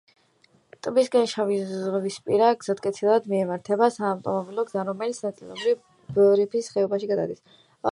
[0.85, 5.87] ტბისკენ შავიზღვისპირა გზატკეცილიდან მიემართება საავტომობილო გზა, რომელიც ნაწილობრივ
[6.19, 7.49] ბზიფის ხეობაში გადის.